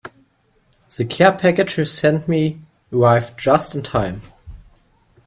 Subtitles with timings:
[0.97, 2.57] The care package you sent me
[2.91, 4.21] arrived just in time.